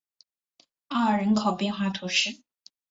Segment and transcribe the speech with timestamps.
[0.87, 2.41] 奥尔人口变化图示